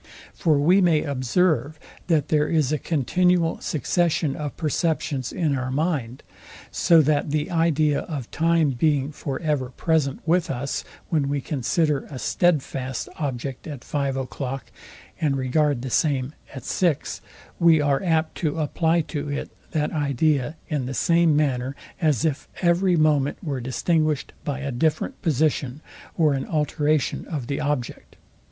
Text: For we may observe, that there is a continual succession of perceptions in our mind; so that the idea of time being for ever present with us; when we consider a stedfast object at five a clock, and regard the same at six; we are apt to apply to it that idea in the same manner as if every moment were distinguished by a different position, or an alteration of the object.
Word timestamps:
For 0.33 0.57
we 0.57 0.81
may 0.81 1.03
observe, 1.03 1.79
that 2.07 2.29
there 2.29 2.47
is 2.47 2.71
a 2.71 2.79
continual 2.79 3.59
succession 3.61 4.35
of 4.35 4.57
perceptions 4.57 5.31
in 5.31 5.55
our 5.55 5.69
mind; 5.69 6.23
so 6.71 7.03
that 7.03 7.29
the 7.29 7.51
idea 7.51 7.99
of 7.99 8.31
time 8.31 8.71
being 8.71 9.11
for 9.11 9.39
ever 9.41 9.69
present 9.69 10.19
with 10.25 10.49
us; 10.49 10.83
when 11.09 11.29
we 11.29 11.39
consider 11.39 12.05
a 12.09 12.17
stedfast 12.17 13.09
object 13.17 13.67
at 13.67 13.83
five 13.83 14.17
a 14.17 14.25
clock, 14.25 14.71
and 15.19 15.37
regard 15.37 15.83
the 15.83 15.91
same 15.91 16.33
at 16.51 16.63
six; 16.63 17.21
we 17.59 17.79
are 17.79 18.01
apt 18.03 18.33
to 18.37 18.57
apply 18.59 19.01
to 19.01 19.29
it 19.29 19.51
that 19.69 19.91
idea 19.91 20.57
in 20.67 20.87
the 20.87 20.95
same 20.95 21.35
manner 21.35 21.75
as 22.01 22.25
if 22.25 22.47
every 22.63 22.95
moment 22.95 23.37
were 23.43 23.61
distinguished 23.61 24.33
by 24.43 24.61
a 24.61 24.71
different 24.71 25.21
position, 25.21 25.79
or 26.17 26.33
an 26.33 26.47
alteration 26.47 27.23
of 27.27 27.45
the 27.45 27.59
object. 27.61 28.15